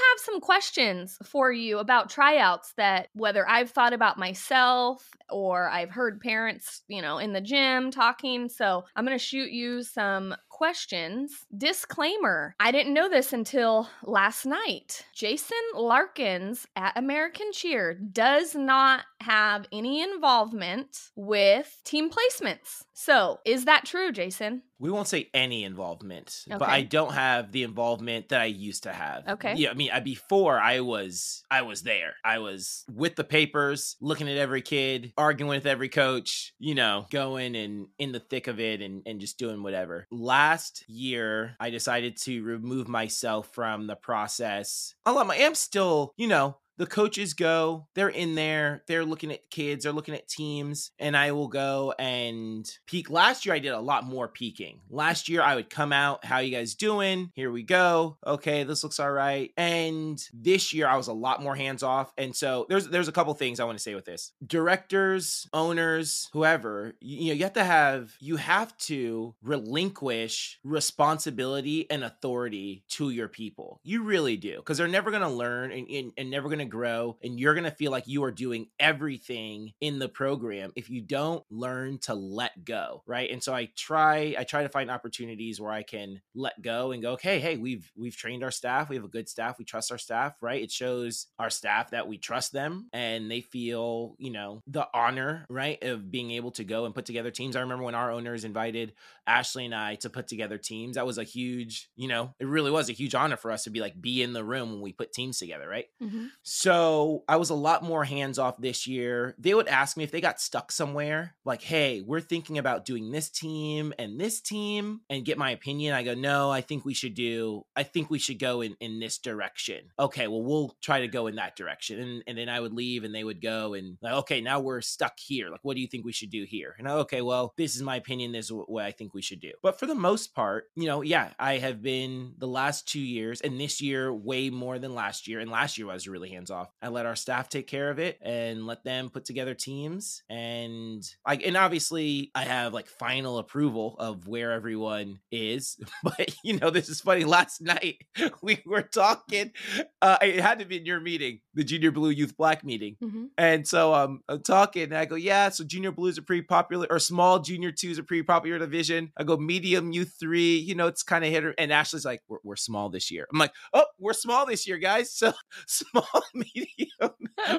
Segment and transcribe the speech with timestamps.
[0.00, 5.90] have some questions for you about tryouts that whether I've thought about myself or I've
[5.90, 8.48] heard parents, you know, in the gym talking.
[8.48, 11.46] So I'm going to shoot you some questions.
[11.56, 15.06] Disclaimer I didn't know this until last night.
[15.14, 22.84] Jason Larkins at American Cheer does not have any involvement with team placements.
[23.02, 24.60] So, is that true, Jason?
[24.78, 26.58] We won't say any involvement, Okay.
[26.58, 29.26] but I don't have the involvement that I used to have.
[29.26, 29.54] Okay.
[29.56, 32.16] Yeah, I mean, I, before I was, I was there.
[32.22, 36.52] I was with the papers, looking at every kid, arguing with every coach.
[36.58, 40.06] You know, going and in the thick of it, and and just doing whatever.
[40.10, 44.94] Last year, I decided to remove myself from the process.
[45.06, 49.84] I am still, you know, the coaches go, they're in there, they're looking at kids,
[49.84, 53.10] they're looking at teams, and I will go and peek.
[53.10, 54.80] Last year, I did a lot more peeking.
[54.88, 57.32] Last year, I would come out, how you guys doing?
[57.34, 58.16] Here we go.
[58.26, 59.52] Okay, this looks all right.
[59.58, 62.14] And this year, I was a lot more hands off.
[62.16, 64.32] And so there's there's a couple things I want to say with this.
[64.46, 71.90] Directors, owners, whoever, you, you know, you have to have you have to relinquish responsibility
[71.90, 73.80] and authority to your people.
[73.82, 77.38] You really do, because they're never gonna learn and, and, and never gonna grow, and
[77.38, 81.98] you're gonna feel like you are doing everything in the program if you don't learn
[81.98, 83.30] to let go, right?
[83.30, 87.02] And so I try, I try to find opportunities where I can let go and
[87.02, 89.92] go, okay, hey, we've we've trained our staff, we have a good staff, we trust
[89.92, 90.62] our staff, right?
[90.62, 95.46] It shows our staff that we trust them and they feel, you know, the honor,
[95.48, 97.56] right, of being able to go and put together teams.
[97.56, 98.92] I remember when our owners invited
[99.26, 100.96] Ashley and I to put together teams.
[100.96, 103.70] That was a huge, you know, it really was a huge honor for us to
[103.70, 105.86] be like be in the room when we put teams together, right?
[106.02, 106.26] Mm-hmm.
[106.60, 109.34] So I was a lot more hands off this year.
[109.38, 113.10] They would ask me if they got stuck somewhere, like, hey, we're thinking about doing
[113.10, 115.94] this team and this team, and get my opinion.
[115.94, 119.00] I go, no, I think we should do, I think we should go in, in
[119.00, 119.86] this direction.
[119.98, 121.98] Okay, well, we'll try to go in that direction.
[121.98, 124.82] And, and then I would leave and they would go and, like, okay, now we're
[124.82, 125.48] stuck here.
[125.48, 126.74] Like, what do you think we should do here?
[126.78, 128.32] And I, okay, well, this is my opinion.
[128.32, 129.52] This is what I think we should do.
[129.62, 133.40] But for the most part, you know, yeah, I have been the last two years
[133.40, 135.40] and this year way more than last year.
[135.40, 136.68] And last year I was really hands off.
[136.82, 140.22] I let our staff take care of it and let them put together teams.
[140.28, 145.78] And like and obviously I have like final approval of where everyone is.
[146.02, 147.24] But you know, this is funny.
[147.24, 148.06] Last night
[148.42, 149.52] we were talking.
[150.00, 152.96] Uh, it had to be in your meeting, the Junior Blue Youth Black meeting.
[153.02, 153.24] Mm-hmm.
[153.36, 155.50] And so um, I'm talking, and I go, yeah.
[155.50, 159.12] So junior blues are pretty popular, or small junior twos are pretty popular division.
[159.16, 161.44] I go medium youth three, you know, it's kind of hit.
[161.44, 163.26] Or, and Ashley's like, we're, we're small this year.
[163.32, 165.10] I'm like, oh, we're small this year, guys.
[165.20, 165.34] So
[165.66, 167.12] small, medium,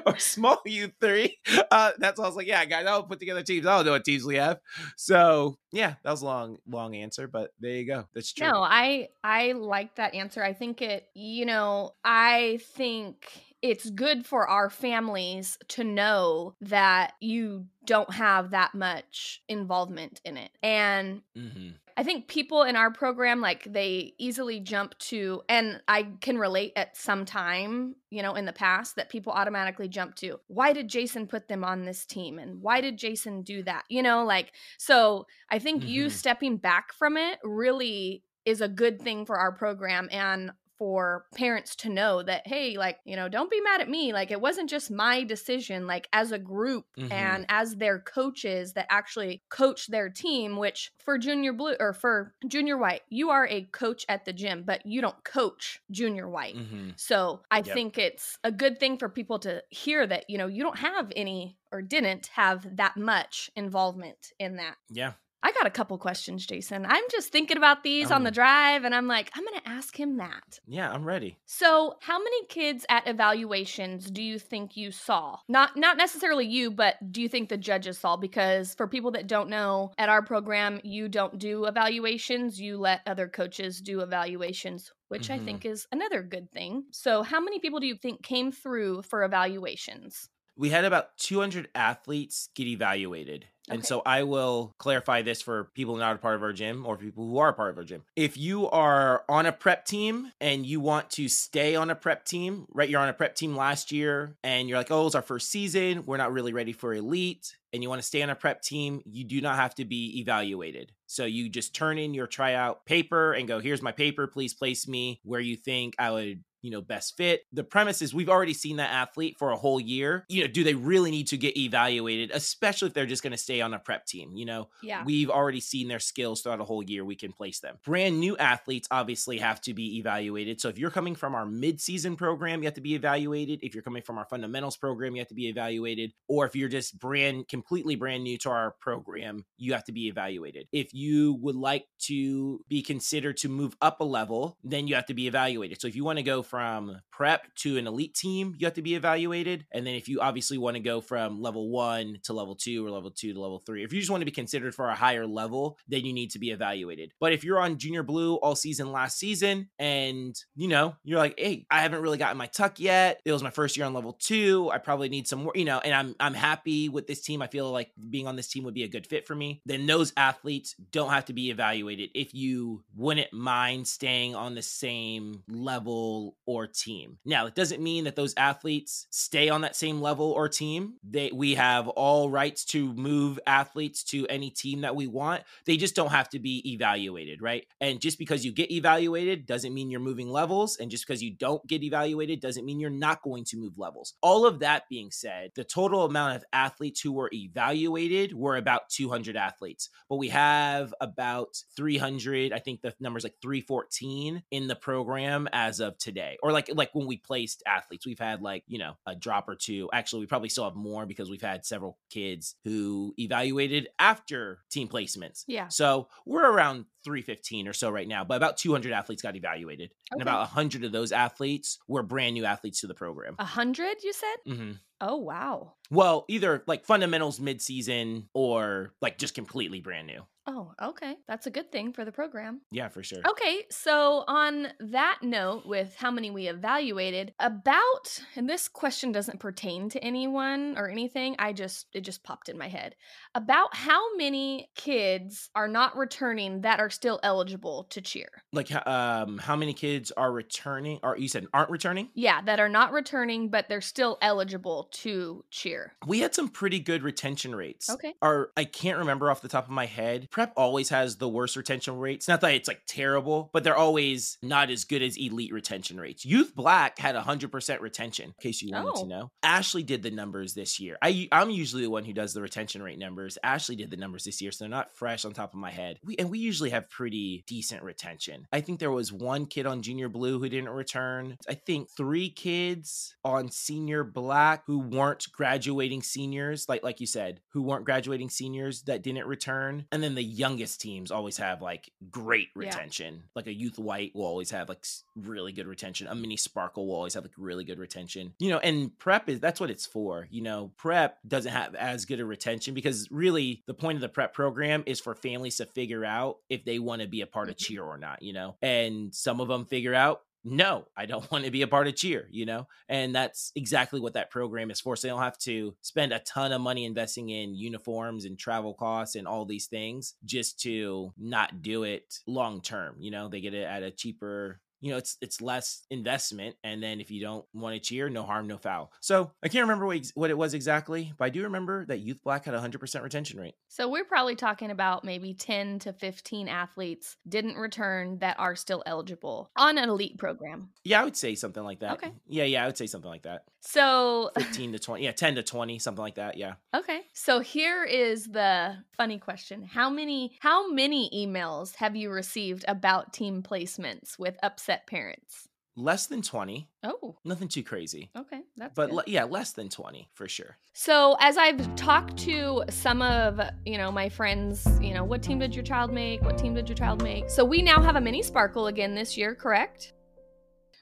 [0.06, 1.38] or small youth three.
[1.70, 3.66] Uh, that's all I was like, yeah, guys, I'll put together teams.
[3.66, 4.58] I don't know what teams we have.
[4.96, 8.04] So yeah, that was a long, long answer, but there you go.
[8.14, 8.46] That's true.
[8.46, 10.42] No, I I like that answer.
[10.42, 13.26] I think it, you know, I think
[13.62, 20.36] it's good for our families to know that you don't have that much involvement in
[20.36, 20.50] it.
[20.62, 26.04] And hmm I think people in our program like they easily jump to and I
[26.22, 30.40] can relate at some time, you know, in the past that people automatically jump to,
[30.46, 33.84] why did Jason put them on this team and why did Jason do that?
[33.90, 36.10] You know, like so I think you Mhm.
[36.10, 40.50] stepping back from it really is a good thing for our program and
[40.82, 44.30] for parents to know that hey like you know don't be mad at me like
[44.32, 47.10] it wasn't just my decision like as a group Mhm.
[47.10, 52.34] and as their coaches that actually coach their team which for junior blue or for
[52.48, 56.56] junior white you are a coach at the gym but you don't coach junior white
[56.56, 57.82] hmm so I Yep.
[57.82, 61.10] think it's a good thing for people to hear that, you know, you don't have
[61.16, 64.76] any or didn't have that much involvement in that.
[64.88, 65.14] Yeah.
[65.42, 66.86] I got a couple questions, Jason.
[66.86, 69.68] I'm just thinking about these on the Um, drive and I'm like, I'm going to
[69.68, 70.60] ask him that.
[70.66, 71.36] Yeah, I'm ready.
[71.46, 75.38] So, how many kids at evaluations do you think you saw?
[75.48, 79.26] Not not necessarily you, but do you think the judges saw because for people that
[79.26, 84.92] don't know, at our program you don't do evaluations, you let other coaches do evaluations,
[85.08, 85.44] which I Mhm.
[85.44, 86.84] think is another good thing.
[86.92, 90.28] So, how many people do you think came through for evaluations?
[90.56, 93.48] we had about 200 athletes get evaluated.
[93.68, 96.96] And so I will clarify this for people not a part of our gym or
[96.96, 98.02] people who are a part of our gym.
[98.16, 102.24] If you are on a prep team and you want to stay on a prep
[102.24, 102.88] team, right?
[102.88, 106.04] You're on a prep team last year and you're like, oh, it's our first season.
[106.06, 107.56] We're not really ready for elite.
[107.72, 110.20] And you want to stay on a prep team, you do not have to be
[110.20, 110.92] evaluated.
[111.06, 114.26] So you just turn in your tryout paper and go, here's my paper.
[114.26, 117.42] Please place me where you think I would you know, best fit.
[117.52, 120.24] The premise is we've already seen that athlete for a whole year.
[120.28, 123.36] You know, do they really need to get evaluated, especially if they're just going to
[123.36, 124.34] stay on a prep team?
[124.34, 125.04] You know, Yeah.
[125.04, 127.04] we've already seen their skills throughout a whole year.
[127.04, 127.78] We can place them.
[127.84, 130.60] Brand new athletes obviously have to be evaluated.
[130.60, 133.60] So if you're coming from our mid-season program, you have to be evaluated.
[133.62, 136.12] If you're coming from our fundamentals program, you have to be evaluated.
[136.28, 140.06] Or if you're just brand completely brand new to our program, you have to be
[140.08, 140.68] evaluated.
[140.72, 145.06] If you would like to be considered to move up a level, then you have
[145.06, 145.80] to be evaluated.
[145.80, 148.82] So if you want to go from prep to an elite team, you have to
[148.82, 149.64] be evaluated.
[149.72, 152.90] And then if you obviously want to go from level one to level two or
[152.90, 155.26] level two to level three, if you just want to be considered for a higher
[155.26, 157.10] level, then you need to be evaluated.
[157.18, 161.38] But if you're on junior blue all season last season and you know, you're like,
[161.38, 163.22] hey, I haven't really gotten my tuck yet.
[163.24, 164.70] It was my first year on level two.
[164.70, 167.40] I probably need some more, you know, and I'm I'm happy with this team.
[167.40, 169.62] I feel like being on this team would be a good fit for me.
[169.64, 174.60] Then those athletes don't have to be evaluated if you wouldn't mind staying on the
[174.60, 177.18] same level or team.
[177.24, 180.94] Now, it doesn't mean that those athletes stay on that same level or team.
[181.08, 185.42] They we have all rights to move athletes to any team that we want.
[185.66, 187.66] They just don't have to be evaluated, right?
[187.80, 190.76] And just because you get evaluated doesn't mean you're moving levels.
[190.76, 194.14] And just because you don't get evaluated doesn't mean you're not going to move levels.
[194.22, 198.88] All of that being said, the total amount of athletes who were evaluated were about
[198.90, 202.52] 200 athletes, but we have about 300.
[202.52, 206.94] I think the number's like 314 in the program as of today, or like like
[206.94, 209.88] when we placed athletes, we've had like you know a drop or two.
[209.92, 214.88] Actually, we probably still have more because we've had several kids who evaluated after team
[214.88, 215.44] placements.
[215.46, 215.68] Yeah.
[215.68, 220.20] So we're around 315 or so right now, but about 200 athletes got evaluated, and
[220.20, 220.28] Okay.
[220.30, 223.34] about 100 of those athletes were brand new athletes to the program.
[223.38, 224.36] A hundred, you said?
[224.46, 224.72] mm-hmm.
[225.00, 225.72] Oh wow.
[225.90, 230.22] Well, either like fundamentals mid-season or like just completely brand new.
[230.46, 231.16] Oh, okay.
[231.28, 232.62] That's a good thing for the program.
[232.70, 233.20] Yeah, for sure.
[233.28, 239.38] Okay, so on that note, with how many we evaluated, about, and this question doesn't
[239.38, 242.96] pertain to anyone or anything, I just, it just popped in my head.
[243.34, 248.42] About how many kids are not returning that are still eligible to cheer?
[248.52, 250.98] Like, um, how many kids are returning?
[251.02, 252.08] Or you said aren't returning?
[252.14, 255.94] Yeah, that are not returning, but they're still eligible to cheer.
[256.06, 257.88] We had some pretty good retention rates.
[257.88, 258.14] Okay.
[258.20, 260.28] Or I can't remember off the top of my head.
[260.32, 262.26] Prep always has the worst retention rates.
[262.26, 266.24] Not that it's like terrible, but they're always not as good as elite retention rates.
[266.24, 269.02] Youth Black had 100% retention, in case you wanted Oh.
[269.02, 269.30] to know.
[269.42, 270.96] Ashley did the numbers this year.
[271.02, 273.38] I, I'm usually the one who does the retention rate numbers.
[273.44, 275.98] Ashley did the numbers this year, so they're not fresh on top of my head.
[276.04, 278.46] We, and we usually have pretty decent retention.
[278.52, 281.36] I think there was one kid on Junior Blue who didn't return.
[281.48, 287.40] I think three kids on Senior Black who weren't graduating seniors, like like you said,
[287.50, 289.86] who weren't graduating seniors that didn't return.
[289.92, 292.66] And then the youngest teams always have like great Yeah.
[292.66, 293.24] retention.
[293.34, 294.84] Like a Youth White will always have like
[295.16, 296.06] really good retention.
[296.06, 298.34] A Mini Sparkle will always have like really good retention.
[298.38, 300.26] You know, and prep is that's what it's for.
[300.30, 304.08] You know, prep doesn't have as good a retention because really the point of the
[304.08, 307.48] prep program is for families to figure out if they want to be a part
[307.48, 307.66] of Mhm.
[307.66, 308.56] cheer or not, you know.
[308.62, 311.96] And some of them figure out no, I don't want to be a part of
[311.96, 312.66] cheer, you know?
[312.88, 314.96] And that's exactly what that program is for.
[314.96, 318.74] So they don't have to spend a ton of money investing in uniforms and travel
[318.74, 322.96] costs and all these things just to not do it long term.
[322.98, 326.82] You know, they get it at a cheaper you know it's it's less investment and
[326.82, 329.86] then if you don't want to cheer no harm no foul so i can't remember
[329.86, 333.02] what, what it was exactly but i do remember that youth black had a 100%
[333.02, 338.38] retention rate So we're probably talking about maybe 10 to 15 athletes didn't return that
[338.38, 340.70] are still eligible on an elite program.
[340.84, 342.12] yeah i would say something like that Okay.
[342.26, 345.42] yeah yeah i would say something like that So 15 to 20 yeah 10 to
[345.42, 347.02] 20 something like that yeah Okay.
[347.12, 349.62] So here is the funny question.
[349.62, 355.48] How many how many emails have you received about team placements with upset parents?
[355.74, 358.42] less than 20 Oh, nothing too crazy okay.
[358.58, 358.94] That's but good.
[358.96, 363.78] le- yeah less than 20 for sure So, as I've talked to some of, you
[363.78, 366.20] know, my friends, you know, what team did your child make?
[366.22, 367.30] What team did your child make?
[367.30, 369.94] So, we now have a mini sparkle again this year, correct?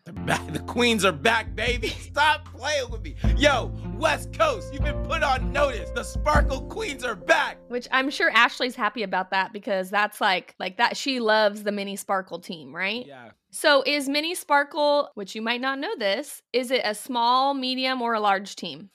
[0.06, 4.82] the, back, the queens are back baby stop playing with me yo west coast you've
[4.82, 9.30] been put on notice the sparkle queens are back Which I'm sure Ashley's happy about
[9.30, 13.06] that because that's like like that she loves the mini sparkle team, right?
[13.06, 17.52] yeah So, is mini sparkle, which you might not know this, is it a small,
[17.54, 18.90] medium or a large team?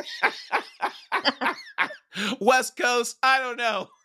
[2.40, 3.88] West Coast, I don't know.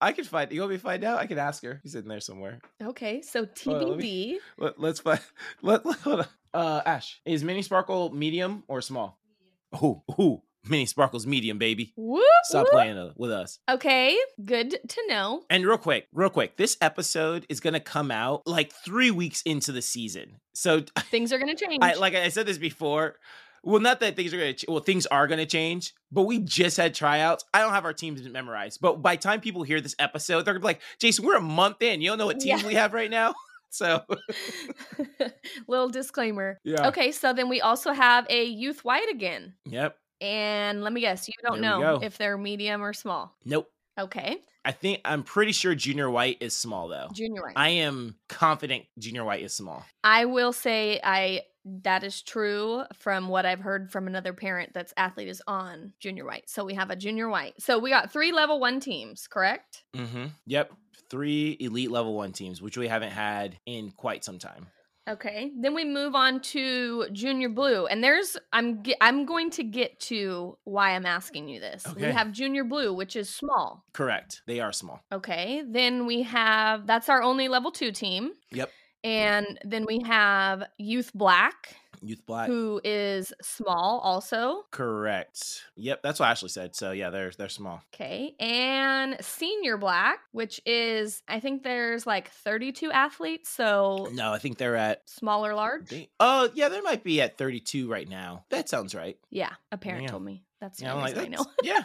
[0.00, 0.50] I could find.
[0.50, 1.18] You want me to find out?
[1.18, 1.78] I could ask her.
[1.82, 2.58] He's sitting there somewhere.
[2.82, 4.36] Okay, so Hold let TBD.
[4.58, 5.20] Let, let's find.
[5.62, 6.26] Let, let- hold on.
[6.52, 9.18] Uh, Ash, is Mini Sparkle medium or small?
[9.76, 11.92] Ooh, ooh, Mini Sparkles medium, baby.
[11.96, 12.72] Whoop, Stop whoop.
[12.72, 13.58] playing with us.
[13.68, 15.42] Okay, good to know.
[15.48, 19.72] And real quick, real quick, this episode is gonna come out like three weeks into
[19.72, 20.36] the season.
[20.54, 21.78] So, Things are going to change.
[21.82, 23.16] I like I said this before.
[23.62, 24.54] Well, not that things are gonna.
[24.54, 27.44] Ch- well, things are gonna change, but we just had tryouts.
[27.52, 30.54] I don't have our teams memorized, but by the time people hear this episode, they're
[30.54, 32.00] gonna be like, "Jason, we're a month in.
[32.00, 32.68] You don't know what teams Yeah.
[32.68, 33.34] we have right now."
[33.72, 34.02] So,
[35.68, 36.58] Little disclaimer.
[36.64, 36.88] yeah.
[36.88, 39.54] Okay, so then we also have a youth white again.
[39.64, 39.96] Yep.
[40.20, 43.34] And let me guess, you don't There know if they're medium or small.
[43.44, 43.70] Nope.
[43.98, 47.08] Okay, I think I'm pretty sure Junior White is small though.
[47.12, 47.54] junior white.
[47.56, 49.84] I am confident Junior White is small.
[50.04, 54.94] I will say I that is true from what I've heard from another parent that's
[54.96, 56.48] athlete is on junior white.
[56.48, 57.60] So we have a junior white.
[57.60, 59.84] So we got three level one teams, correct?
[59.94, 60.26] Mm-hmm.
[60.46, 60.72] Yep.
[61.10, 64.68] Three elite level one teams, which we haven't had in quite some time.
[65.08, 65.50] Okay.
[65.58, 70.56] Then we move on to junior blue, and there's I'm I'm going to get to
[70.64, 71.84] why I'm asking you this.
[71.96, 73.84] We have junior blue, which is small.
[73.92, 74.42] Correct.
[74.46, 75.00] They are small.
[75.10, 75.62] Okay.
[75.66, 78.70] Then we have that's our only level two team, Yep.
[79.02, 82.46] and then we have youth black, Youth Black.
[82.48, 84.64] who is small also.
[84.70, 85.64] Correct.
[85.76, 86.02] Yep.
[86.02, 86.74] That's what Ashley said.
[86.74, 87.82] So yeah, they're they're small.
[87.94, 88.34] Okay.
[88.40, 93.48] And senior black, which is, I think there's like 32 athletes.
[93.50, 95.08] So No, I think they're at.
[95.08, 95.92] small or large?
[96.18, 98.44] Oh yeah, they might be at 32 right now.
[98.50, 99.18] That sounds right.
[99.30, 99.50] Yeah.
[99.72, 100.08] A parent Yeah.
[100.10, 100.44] told me.
[100.60, 101.44] That's Yeah, I'm like I know.
[101.62, 101.84] yeah.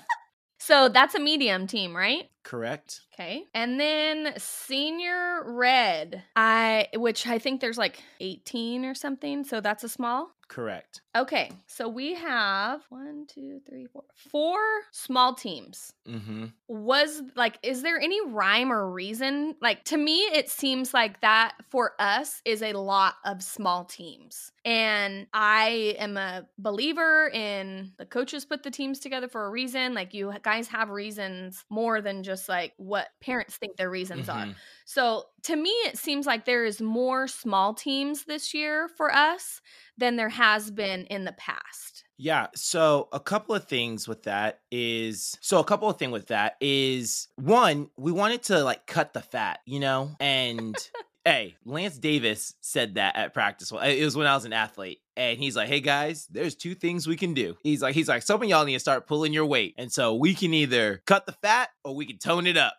[0.66, 2.28] So that's a medium team, right?
[2.42, 3.02] Correct.
[3.14, 3.44] Okay.
[3.54, 9.44] And then senior red, I which I think there's like 18 or something.
[9.44, 10.32] So that's a small.
[10.48, 11.02] Correct.
[11.18, 11.52] Okay.
[11.66, 14.60] So we have one, two, three, four, four
[14.92, 15.92] small teams.
[16.08, 16.46] Mm-hmm.
[16.68, 21.56] was like is there any rhyme or reason like to me it seems like that
[21.72, 28.06] for us is a lot of small teams and i am a believer in the
[28.06, 32.22] coaches put the teams together for a reason like you guys have reasons more than
[32.22, 34.56] just like what parents think their reasons are Mhm.
[34.86, 39.60] So to me it seems like there is more small teams this year for us
[39.98, 42.48] than there has been in the past Yeah.
[42.56, 46.56] So a couple of things with that is so a couple of things with that
[46.62, 50.12] is one, we wanted to like cut the fat, you know?
[50.20, 50.76] And
[51.26, 53.72] hey, Lance Davis said that at practice.
[53.72, 55.00] Well, it was when I was an athlete.
[55.18, 57.56] And he's like, hey guys, there's two things we can do.
[57.64, 59.76] He's like, he's like, some of y'all need to start pulling your weight.
[59.78, 62.76] And so we can either cut the fat or we can tone it up.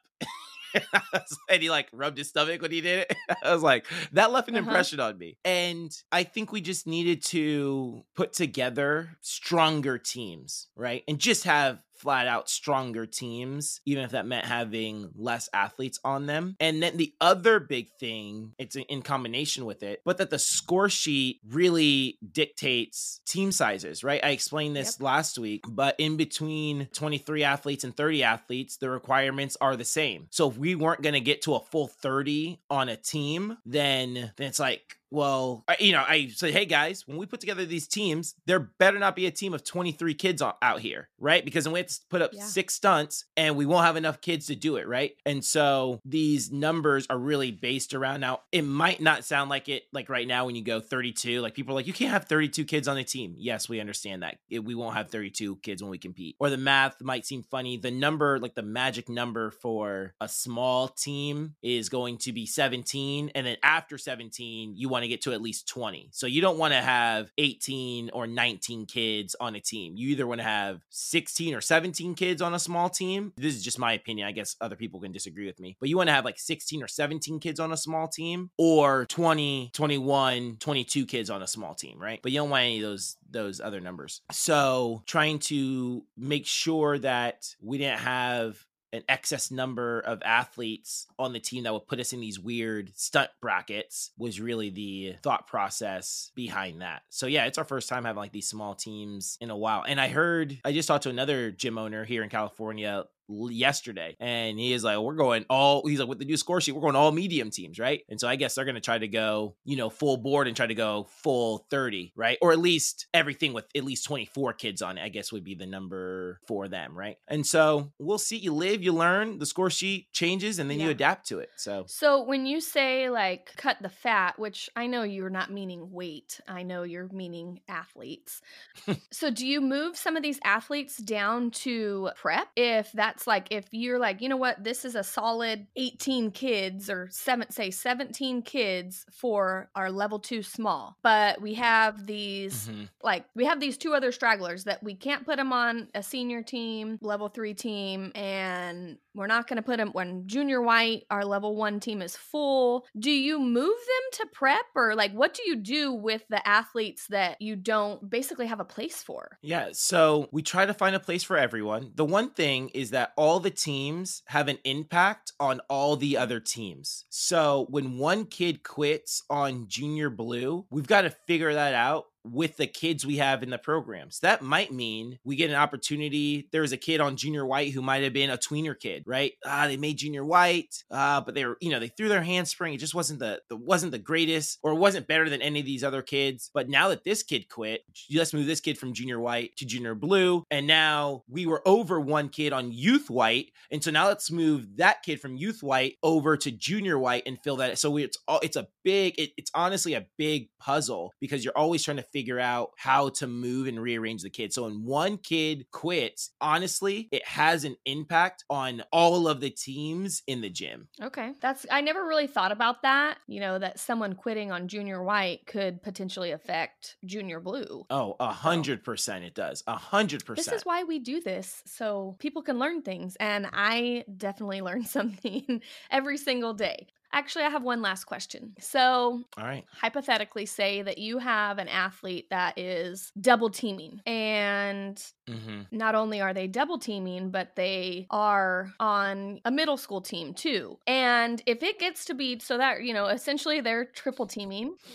[1.51, 3.17] and he like rubbed his stomach when he did it.
[3.43, 4.67] I was like, that left an Uh-huh.
[4.67, 5.39] impression on me.
[5.45, 11.03] And I think we just needed to put together stronger teams, right?
[11.09, 16.27] And just have flat out stronger teams, even if that meant having less athletes on
[16.27, 16.57] them.
[16.61, 20.89] And then the other big thing, it's in combination with it, but that the score
[20.89, 24.25] sheet really dictates team sizes, right?
[24.25, 29.57] I explained this last week, but in between 23 athletes and 30 athletes, the requirements
[29.61, 30.27] are the same.
[30.31, 34.33] So if we weren't going to get to a full 30 on a team, then,
[34.37, 37.65] then it's like, well, I, you know, I say, hey guys, when we put together
[37.65, 41.45] these teams, there better not be a team of 23 kids out here, right?
[41.45, 42.43] Because then we have to put up Yeah.
[42.45, 45.13] six stunts and we won't have enough kids to do it, right?
[45.25, 48.41] And so these numbers are really based around now.
[48.53, 51.73] It might not sound like it, like right now when you go 32, like people
[51.73, 53.35] are like, you can't have 32 kids on a team.
[53.39, 54.39] Yes, we understand that.
[54.51, 56.35] It- we won't have 32 kids when we compete.
[56.41, 57.77] Or the math might seem funny.
[57.77, 63.31] The number, like the magic number for a small team is going to be 17.
[63.35, 66.11] And then after 17, you want to get to at least 20.
[66.13, 69.97] So you don't want to have 18 or 19 kids on a team.
[69.97, 73.33] You either want to have 16 or 17 kids on a small team.
[73.37, 74.27] This is just my opinion.
[74.27, 75.77] I guess other people can disagree with me.
[75.81, 79.07] But you want to have like 16 or 17 kids on a small team or
[79.07, 82.21] 20, 21, 22 kids on a small team, right?
[82.23, 84.23] But you don't want any of those those other numbers.
[84.31, 88.65] So trying to make sure that we didn't have
[88.97, 92.93] an excess number of athletes on the team that would put us in these weird
[92.95, 97.03] stunt brackets was really the thought process behind that.
[97.11, 99.85] So yeah, it's our first time having like these small teams in a while.
[99.87, 104.59] And I heard I just talked to another gym owner here in California yesterday and
[104.59, 106.97] he is like we're going all he's like with the new score sheet we're going
[106.97, 108.03] all medium teams right?
[108.09, 110.57] And so i guess they're going to try to go you know full board and
[110.57, 112.39] try to go full 30 right?
[112.41, 115.55] Or at least everything with at least 24 kids on it i guess would be
[115.55, 117.17] the number for them right?
[117.29, 118.37] And so we'll see.
[118.37, 121.85] You live you learn the score sheet changes and then you adapt to it so.
[121.89, 126.41] So when you say like cut the fat, which I know you're not meaning weight,
[126.49, 128.41] I know you're meaning athletes.
[129.11, 133.49] so do you move some of these athletes down to prep if that's that's like
[133.51, 137.71] if you're like, you know what, this is a solid 18 kids or seven, say
[137.71, 142.89] 17 kids for our level two small, but we have these Mhm.
[143.03, 146.43] like we have these two other stragglers that we can't put them on a senior
[146.43, 151.25] team, level three team, and we're not going to put them when junior white, our
[151.25, 152.87] level one team is full.
[152.99, 157.07] Do you move them to prep or like what do you do with the athletes
[157.09, 159.39] that you don't basically have a place for?
[159.43, 161.93] Yeah, so we try to find a place for everyone.
[161.95, 166.41] The one thing is that all the teams have an impact on all the other
[166.41, 167.05] teams.
[167.09, 172.57] So when one kid quits on junior blue, we've got to figure that out with
[172.57, 174.21] the kids we have in the programs.
[174.21, 176.49] That might mean we get an opportunity.
[176.53, 179.33] There was a kid on junior white who might have been a tweener kid, right?
[179.45, 182.75] Ah, they made junior white, uh, but they were, you know, they threw their handspring.
[182.75, 185.85] It just wasn't the, the wasn't the greatest, or wasn't better than any of these
[185.85, 186.51] other kids.
[186.53, 187.83] But now that this kid quit,
[188.15, 192.01] let's move this kid from junior white to junior blue, and now we were over
[192.01, 195.95] one kid on youth white, and so now let's move that kid from youth white
[196.03, 197.79] over to junior white and fill that.
[197.79, 201.83] So it's all it's a big, it, it's honestly a big puzzle because you're always
[201.83, 204.55] trying to figure out how to move and rearrange the kids.
[204.55, 210.23] So when one kid quits, honestly, it has an impact on all of the teams
[210.27, 210.89] in the gym.
[211.03, 211.35] Okay.
[211.43, 215.47] That's I never really thought about that, you know, that someone quitting on junior white
[215.47, 217.85] could potentially affect junior blue.
[217.91, 219.63] Oh, a hundred percent it does.
[219.67, 220.47] A hundred percent.
[220.47, 224.87] This is why we do this so people can learn things and I definitely learn
[224.87, 226.87] something every single day.
[227.13, 228.55] Actually, I have one last question.
[228.61, 229.65] So, All right.
[229.73, 235.63] hypothetically say that you have an athlete that is double teaming and Mm-hmm.
[235.71, 240.79] not only are they double teaming but they are on a middle school team too
[240.87, 244.75] and if it gets to be so that you know essentially they're triple teaming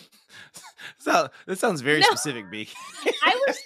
[0.98, 2.08] So that sounds very No.
[2.08, 2.74] specific, Beak.
[3.24, 3.60] I was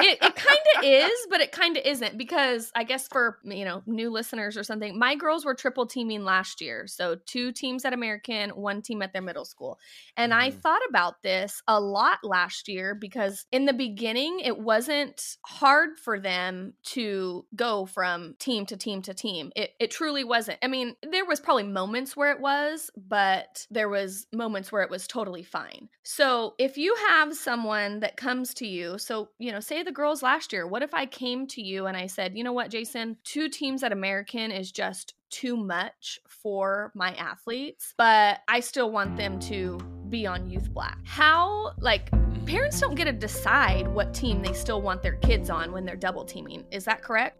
[0.00, 3.64] it, it kind of is but it kind of isn't because i guess for you
[3.64, 7.81] know new listeners or something my girls were triple teaming last year so two teams
[7.84, 9.78] at american one team at their middle school.
[10.16, 10.62] And i Mhm.
[10.62, 16.18] thought about this a lot last year because in the beginning it wasn't hard for
[16.20, 19.52] them to go from team to team to team.
[19.56, 20.58] It, it truly wasn't.
[20.62, 24.90] I mean there was probably moments where it was but there was moments where it
[24.90, 25.88] was totally fine.
[26.04, 30.22] So if you have someone that comes to you so you know say the girls
[30.22, 33.18] last year what if i came to you and i said you know what jason?
[33.24, 39.16] Two teams at american is just too much for my athletes but i still want
[39.16, 42.10] them to be on youth black how like
[42.44, 45.96] parents don't get to decide what team they still want their kids on when they're
[45.96, 47.38] double teaming is that correct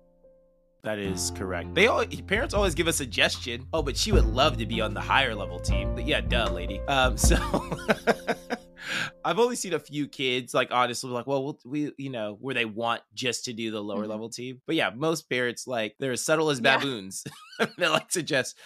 [0.82, 1.74] That is correct.
[1.76, 3.68] They all parents always give a suggestion.
[3.72, 5.94] Oh, but she would love to be on the higher level team.
[5.94, 6.80] But yeah, duh, lady.
[6.88, 7.36] Um, so
[9.24, 12.54] I've only seen a few kids like honestly like, well, we'll we you know where
[12.54, 14.08] they want just to do the lower Mhm.
[14.08, 14.60] level team.
[14.66, 16.76] But yeah, most parents like they're as subtle as Yeah.
[16.78, 17.24] baboons.
[17.78, 18.56] they like suggest.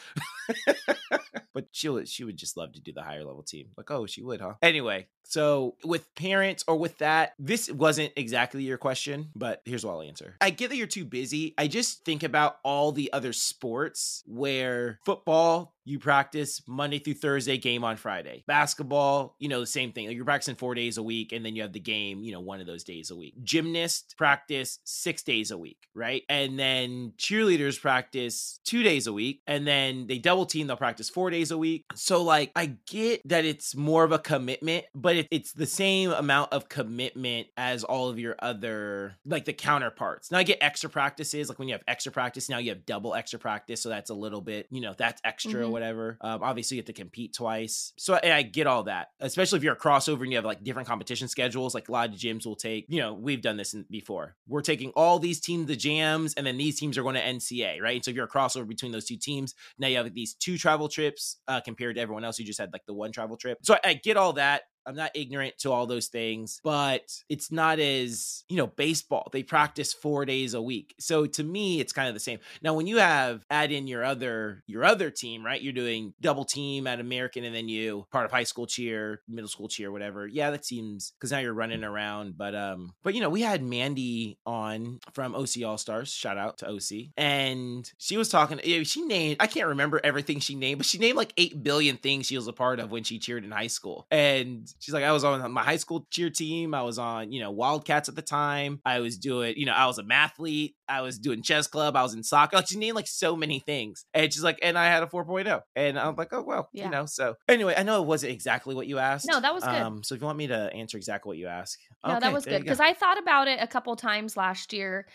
[1.55, 3.68] but she would she would just love to do the higher level team.
[3.76, 4.55] Like, oh, she would, huh?
[4.62, 9.92] Anyway, so with parents or with that, this wasn't exactly your question, but here's what
[9.92, 10.36] I'll answer.
[10.40, 11.54] I get that you're too busy.
[11.58, 17.58] I just think about all the other sports where football, you practice Monday through Thursday,
[17.58, 18.42] game on Friday.
[18.48, 20.08] Basketball, you know, the same thing.
[20.08, 22.40] Like you're practicing four days a week, and then you have the game, you know,
[22.40, 23.34] one of those days a week.
[23.44, 26.24] Gymnast practice six days a week, right?
[26.28, 31.08] And then cheerleaders practice two days a week, and then they double team, they'll practice
[31.08, 31.84] four days a week.
[31.94, 36.11] So, like, I get that it's more of a commitment, but it, it's the same
[36.11, 40.31] amount of commitment as all of your other, like the counterparts.
[40.31, 43.14] Now, I get extra practices, like when you have extra practice, now you have double
[43.14, 43.81] extra practice.
[43.83, 45.70] So that's a little bit, you know, that's extra or Mhm.
[45.70, 46.18] whatever.
[46.20, 47.92] Um, obviously, you have to compete twice.
[47.96, 50.62] So I, I get all that, especially if you're a crossover and you have like
[50.62, 51.74] different competition schedules.
[51.74, 54.37] Like a lot of gyms will take, you know, we've done this in, before.
[54.46, 57.81] We're taking all these teams to jams, and then these teams are going to NCA,
[57.81, 57.96] right?
[57.96, 60.59] And so if you're a crossover between those two teams, now you have these two
[60.59, 63.59] travel trips uh, compared to everyone else who just had like the one travel trip.
[63.62, 64.62] So I, I get all that.
[64.87, 69.29] I'm not ignorant to all those things, but it's not as, you know, baseball.
[69.33, 70.94] They practice 4 days a week.
[71.01, 72.38] So to me, it's kind of the same.
[72.62, 75.61] Now when you have add in your other your other team, right?
[75.61, 79.49] You're doing double team at American and then you part of high school cheer, middle
[79.49, 80.27] school cheer, whatever.
[80.27, 83.62] Yeah, that seems cuz now you're running around, but um but you know, we had
[83.62, 86.09] Mandy on from OC All Stars.
[86.12, 87.11] Shout out to OC.
[87.16, 91.16] And she was talking she named I can't remember everything she named, but she named
[91.16, 94.07] like 8 billion things she was a part of when she cheered in high school.
[94.11, 96.74] And she's like I was on my high school cheer team.
[96.74, 98.80] I was on, you know, Wildcats at the time.
[98.84, 100.74] I was doing, you know, I was a mathlete.
[100.88, 101.96] I was doing chess club.
[101.96, 102.56] I was in soccer.
[102.56, 104.04] Like she named like so many things.
[104.14, 105.60] And she's like, and I had a 4.0.
[105.74, 106.84] And I'm like, oh well, Yeah.
[106.84, 107.06] you know.
[107.06, 109.26] So anyway, I know it wasn't exactly what you asked.
[109.28, 109.74] No, that was good.
[109.74, 112.32] Um, so if you want me to answer exactly what you ask, No, okay, that
[112.32, 112.58] was good go.
[112.60, 115.06] because I thought about it a couple times last year.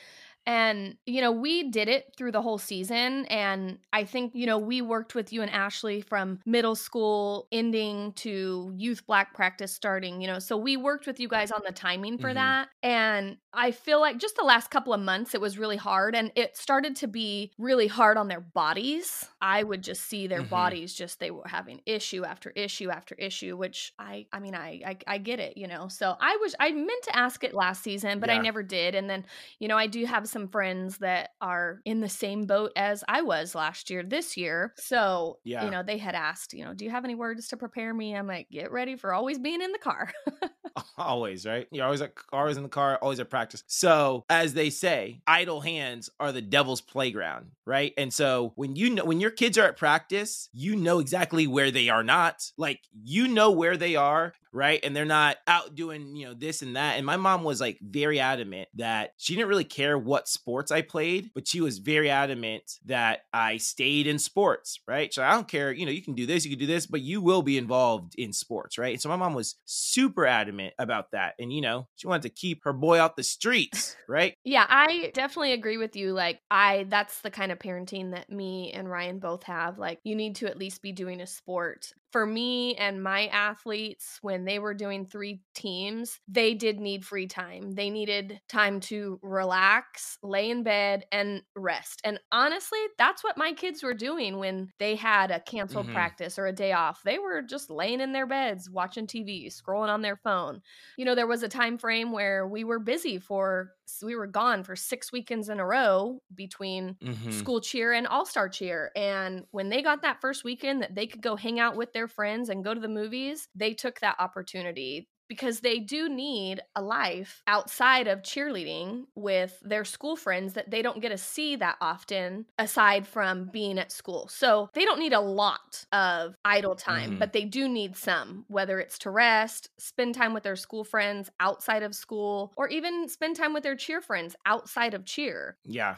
[0.46, 3.26] And, you know, we did it through the whole season.
[3.28, 8.14] And I think, you know, we worked with you and Ashley from middle school ending
[8.14, 11.72] to youth black practice starting, you know, so we worked with you guys on the
[11.72, 12.36] timing for mm-hmm.
[12.36, 12.70] that.
[12.82, 16.16] And I feel like just the last couple of months, it was really hard.
[16.16, 19.28] And it started to be really hard on their bodies.
[19.42, 20.50] I would just see their mm-hmm.
[20.50, 24.82] bodies just, they were having issue after issue after issue, which I, I mean, I,
[24.86, 25.88] I, I get it, you know.
[25.88, 28.38] So I was, I meant to ask it last season, but yeah.
[28.38, 28.96] I never did.
[28.96, 29.26] And then,
[29.60, 33.22] you know, I do have some friends that are in the same boat as I
[33.22, 34.74] was last year, this year.
[34.78, 35.66] So, yeah.
[35.66, 38.16] you know, they had asked, you know, do you have any words to prepare me?
[38.16, 40.12] I'm like, get ready for always being in the car.
[40.98, 41.68] always, right?
[41.72, 43.64] You're always at, always in the car, always at practice.
[43.68, 47.94] So, as they say, idle hands are the devil's playground, right?
[47.98, 51.72] And so when you know when your kids are at practice, you know exactly where
[51.72, 52.52] they are not.
[52.58, 54.80] Like you know where they are, right?
[54.84, 56.98] And they're not out doing, you know, this and that.
[56.98, 60.82] And my mom was like very adamant that she didn't really care what sports I
[60.82, 65.14] played, but she was very adamant that I stayed in sports, right?
[65.14, 67.02] So I don't care, you know, you can do this, you can do this, but
[67.02, 68.94] you will be involved in sports, right?
[68.94, 71.36] And so my mom was super adamant about that.
[71.40, 74.36] And, you know, she wanted to keep her boy off the streets, right?
[74.44, 76.14] yeah, I definitely agree with you.
[76.14, 79.78] Like, I, that's the kind of parenting that me and Ryan both have.
[79.78, 84.20] Like, you need to at least be doing a sport for me and my athletes,
[84.22, 87.74] when they were doing three teams, they did need free time.
[87.74, 92.02] They needed time to relax, lay in bed, and rest.
[92.04, 95.96] And honestly, that's what my kids were doing when they had a canceled mm-hmm.
[95.96, 97.02] practice or a day off.
[97.04, 100.62] They were just laying in their beds, watching TV, scrolling on their phone.
[100.98, 103.72] You know, there was a time frame where we were busy for
[104.02, 107.32] we were gone for six weekends in a row between mm-hmm.
[107.32, 108.92] school cheer and all star cheer.
[108.96, 112.01] And when they got that first weekend that they could go hang out with their
[112.08, 116.82] friends and go to the movies, they took that opportunity because they do need a
[116.82, 121.78] life outside of cheerleading with their school friends that they don't get to see that
[121.80, 124.28] often aside from being at school.
[124.28, 127.20] So they don't need a lot of idle time, mm-hmm.
[127.20, 131.30] but they do need some, whether it's to rest, spend time with their school friends
[131.40, 135.56] outside of school, or even spend time with their cheer friends outside of cheer.
[135.64, 135.96] Yeah.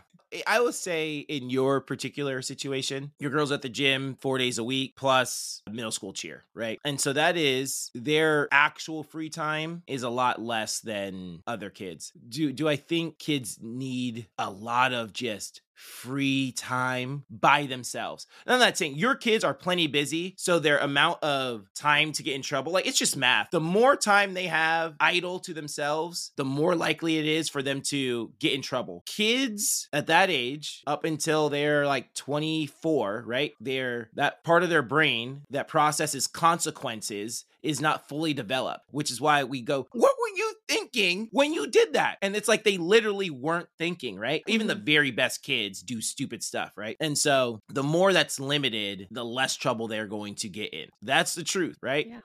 [0.48, 4.64] I would say in your particular situation, your girl's at the gym four days a
[4.64, 6.80] week plus middle school cheer, right?
[6.84, 12.12] And so that is their actual free time is a lot less than other kids.
[12.28, 18.28] Do do I think kids need a lot of just free time by themselves.
[18.48, 22.36] I'm not saying your kids are plenty busy, so their amount of time to get
[22.36, 23.50] in trouble, like it's just math.
[23.52, 27.82] The more time they have idle to themselves, the more likely it is for them
[27.90, 29.04] to get in trouble.
[29.06, 33.54] Kids at that age, up until they're like 24, right?
[33.60, 39.20] They're that part of their brain that processes consequences is not fully developed, which is
[39.20, 42.18] why we go, What were you thinking when you did that?
[42.22, 44.44] And it's like they literally weren't thinking, right?
[44.48, 44.86] Even the mm-hmm.
[44.86, 46.98] very best kids do stupid stuff, right?
[47.00, 50.88] And so the more that's limited, the less trouble they're going to get in.
[51.02, 52.08] That's the truth, right?
[52.08, 52.20] Yeah.